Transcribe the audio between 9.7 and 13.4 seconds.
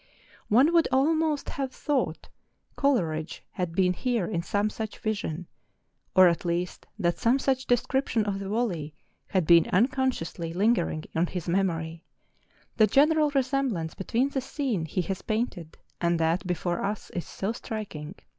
unconsciously lingering on his memory,— the general